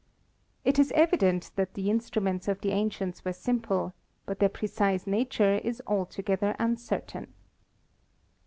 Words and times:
It 0.65 0.79
is 0.79 0.91
evident 0.95 1.51
that 1.57 1.75
the 1.75 1.91
instruments 1.91 2.47
of 2.47 2.61
the 2.61 2.71
ancients 2.71 3.23
were 3.23 3.33
simple, 3.33 3.93
but 4.25 4.39
their 4.39 4.49
precise 4.49 5.05
nature 5.05 5.57
is 5.59 5.79
altogether 5.85 6.55
uncertain. 6.57 7.31